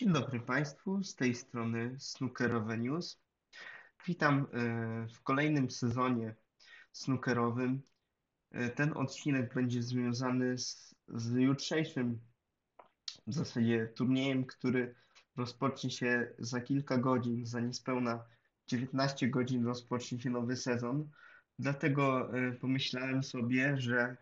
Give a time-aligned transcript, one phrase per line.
[0.00, 3.20] Dzień dobry Państwu, z tej strony Snookerowe News.
[4.06, 6.34] Witam e, w kolejnym sezonie
[6.92, 7.82] snookerowym.
[8.50, 12.20] E, Ten odcinek będzie związany z, z jutrzejszym
[13.26, 14.94] w zasadzie turniejem, który
[15.36, 18.24] rozpocznie się za kilka godzin, za niespełna
[18.66, 21.10] 19 godzin rozpocznie się nowy sezon.
[21.58, 24.16] Dlatego e, pomyślałem sobie, że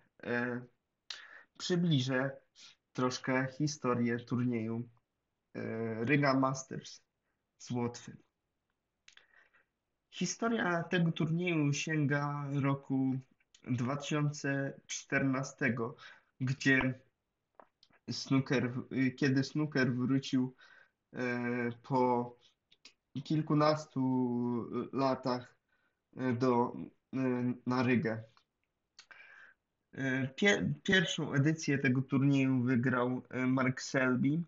[1.59, 2.31] przybliżę
[2.93, 4.89] troszkę historię turnieju
[6.05, 7.03] Riga Masters
[7.59, 8.17] z Łotwy.
[10.11, 13.19] Historia tego turnieju sięga roku
[13.65, 15.75] 2014,
[16.41, 17.01] gdzie
[18.11, 18.73] snooker,
[19.17, 20.55] kiedy snooker wrócił
[21.13, 22.37] e, po
[23.25, 24.01] kilkunastu
[24.93, 25.57] latach
[26.17, 26.77] e, do,
[27.15, 27.19] e,
[27.67, 28.23] na Rygę.
[29.93, 34.43] E, Pie, pierwszą edycję tego turnieju wygrał e, Mark Selby.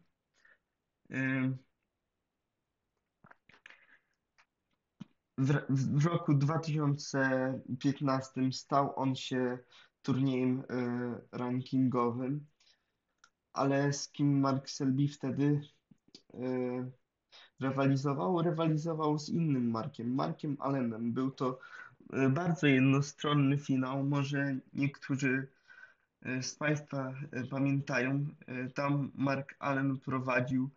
[5.41, 9.59] W, roku 2015 stał on się
[10.03, 12.47] turniejem e, rankingowym,
[13.53, 15.61] ale z kim Mark Selby wtedy
[16.35, 16.91] e,
[17.61, 18.43] rywalizował?
[18.43, 21.13] Rywalizował z innym Markiem, Markiem Allenem.
[21.13, 21.59] Był to
[22.13, 24.05] e, bardzo jednostronny finał.
[24.05, 25.49] Może niektórzy
[26.43, 27.15] z Państwa
[27.51, 28.27] pamiętają.
[28.75, 30.71] Tam Mark Allen prowadził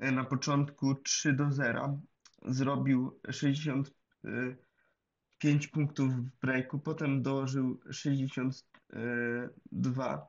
[0.00, 2.00] na początku 3 do 0.
[2.42, 10.28] Zrobił 65 punktów w breaku, potem dołożył 62.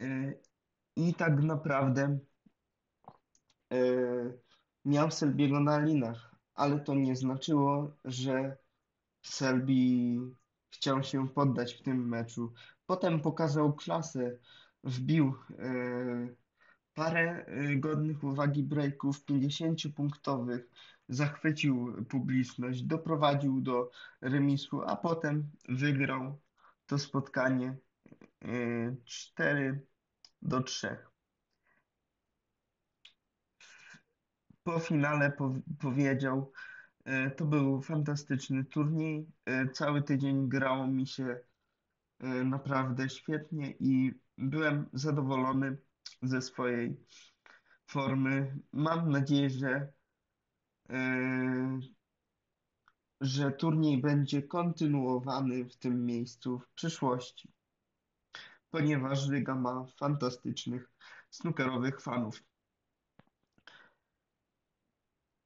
[0.00, 0.34] E,
[0.96, 2.18] I tak naprawdę
[3.72, 3.76] e,
[4.84, 8.56] miał Selbiego na linach, ale to nie znaczyło, że
[9.22, 9.74] Selby
[10.70, 12.52] chciał się poddać w tym meczu.
[12.86, 14.38] Potem pokazał klasę,
[14.84, 16.43] wbił e,
[16.94, 20.60] parę e, godnych uwagi breaków 50-punktowych,
[21.08, 23.90] zachwycił publiczność, doprowadził do
[24.20, 26.40] remisu, a potem wygrał
[26.86, 27.76] to spotkanie
[28.44, 29.86] e, 4
[30.42, 30.96] do 3.
[34.62, 36.52] Po finale po, powiedział,
[37.04, 39.26] e, to był fantastyczny turniej.
[39.72, 41.40] Cały tydzień grało mi się
[42.44, 45.76] naprawdę świetnie i byłem zadowolony
[46.22, 46.96] ze swojej
[47.86, 48.58] formy.
[48.72, 49.92] Mam nadzieję, że,
[50.90, 51.80] e,
[53.20, 57.52] że turniej będzie kontynuowany w tym miejscu w przyszłości,
[58.70, 60.90] ponieważ Riga ma fantastycznych
[61.30, 62.42] snookerowych fanów.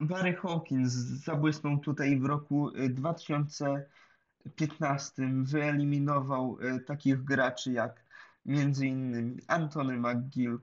[0.00, 5.42] Barry Hawkins zabłysnął tutaj w roku y, 2015.
[5.42, 8.07] Wyeliminował y, takich graczy jak
[8.48, 10.58] między innymi Anthony McGill,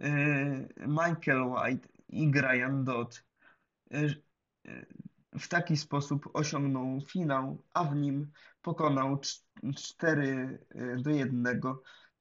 [0.00, 0.06] y,
[0.86, 3.24] Michael White i Graham Dodd.
[3.94, 4.22] Y,
[4.66, 4.86] y,
[5.38, 8.30] W taki sposób osiągnął finał, a w nim
[8.62, 9.20] pokonał
[9.76, 10.58] 4
[10.98, 11.60] do 1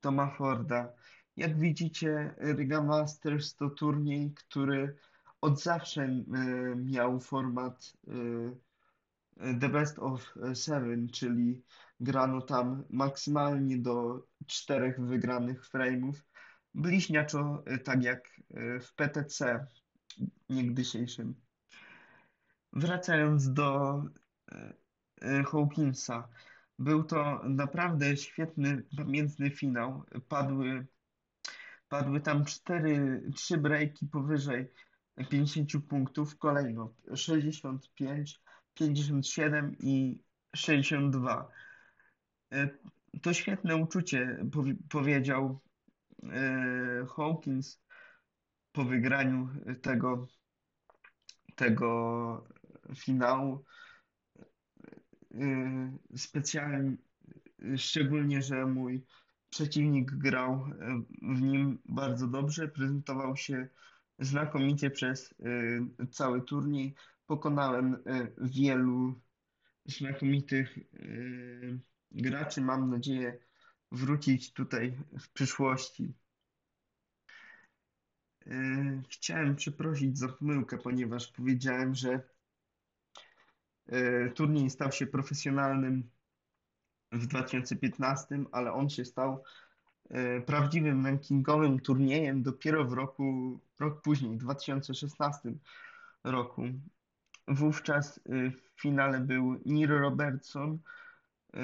[0.02, 0.94] Toma Forda.
[1.38, 4.96] Jak widzicie, Riga Masters to turniej, który
[5.41, 6.07] od zawsze
[6.75, 7.94] miał format
[9.38, 11.63] The Best of Seven, czyli
[11.99, 16.13] grano tam maksymalnie do czterech wygranych frame'ów.
[16.73, 18.29] Bliźniaczo e, tak jak
[18.81, 19.67] w PTC
[20.49, 21.35] niegdysiejszym.
[22.73, 24.01] Wracając do
[25.51, 26.27] Hawkinsa,
[26.79, 30.03] był to naprawdę świetny, pamiętny finał.
[30.27, 30.88] Padły,
[31.89, 34.67] padły tam cztery, trzy breaki powyżej
[35.29, 38.42] 50 punktów, kolejno 65,
[38.73, 40.23] 57 i
[40.56, 41.51] 62.
[42.53, 42.69] E,
[43.22, 45.59] To świetne uczucie, powi- powiedział
[46.23, 47.81] e, Hawkins
[48.72, 49.50] po wygraniu
[49.81, 50.28] tego,
[51.56, 52.47] tego
[52.95, 53.66] finału.
[55.31, 56.97] E, Specjalnie,
[57.78, 59.05] szczególnie, że mój
[59.50, 60.66] przeciwnik grał
[61.22, 63.67] w nim bardzo dobrze, prezentował się
[64.20, 65.34] znakomicie przez
[66.11, 66.96] cały turniej.
[67.28, 67.99] Pokonałem y,
[68.37, 69.22] wielu
[69.85, 71.79] znakomitych y,
[72.11, 72.61] graczy.
[72.61, 73.37] Mam nadzieję
[73.91, 76.14] wrócić tutaj w przyszłości.
[78.47, 82.34] Y, Chciałem przeprosić za pomyłkę, ponieważ powiedziałem, że
[84.35, 86.09] turniej stał się profesjonalnym
[87.14, 89.43] w 2015, ale on się stał
[90.09, 95.53] e, prawdziwym rankingowym turniejem dopiero w roku, rok później, w 2016
[96.23, 96.64] roku.
[97.47, 100.79] Wówczas e, w finale był Neil Robertson,
[101.53, 101.59] e,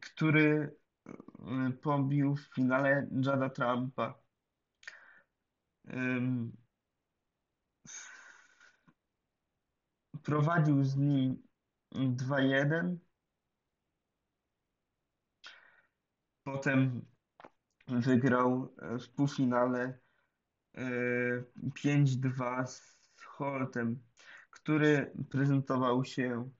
[0.00, 0.76] który
[1.06, 4.14] e, pobił w finale Jada Trumpa.
[10.22, 11.42] Prowadził z nim
[11.92, 12.96] 2-1.
[16.44, 17.06] Potem
[17.88, 19.98] wygrał w półfinale
[20.76, 22.96] 5-2 z
[23.36, 24.02] Holtem,
[24.66, 26.50] który prezentował się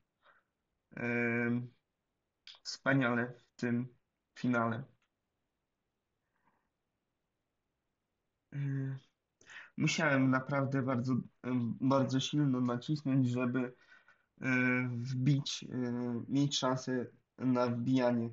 [2.62, 3.88] wspaniale w tym
[4.35, 4.85] finale.
[9.76, 11.17] Musiałem naprawdę bardzo,
[11.81, 13.75] bardzo silno nacisnąć, żeby
[14.88, 15.64] wbić,
[16.29, 17.06] mieć szansę
[17.38, 18.31] na wbijanie.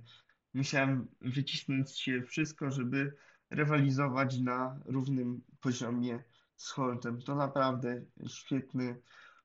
[0.54, 3.16] Musiałem wycisnąć się wszystko, żeby
[3.50, 6.24] rywalizować na równym poziomie
[6.56, 7.22] z Holtem.
[7.22, 9.02] To naprawdę świetny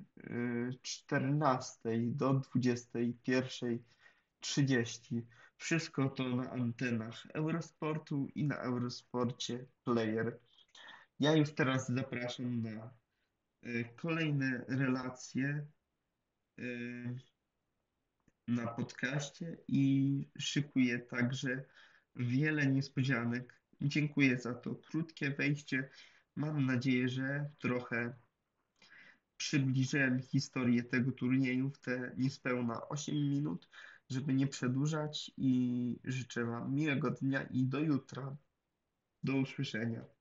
[0.82, 5.22] 14 e, do 21.30.
[5.56, 10.38] Wszystko to na antenach Eurosportu i na Eurosporcie Player.
[11.20, 12.90] Ja już teraz zapraszam na
[13.62, 15.66] e, kolejne relacje
[18.48, 21.64] na podcaście i szykuję także
[22.16, 23.60] wiele niespodzianek.
[23.80, 25.88] Dziękuję za to krótkie wejście.
[26.36, 28.14] Mam nadzieję, że trochę
[29.36, 33.68] przybliżyłem historię tego turnieju w te niespełna 8 minut,
[34.10, 38.36] żeby nie przedłużać i życzę Wam miłego dnia i do jutra.
[39.22, 40.13] Do usłyszenia.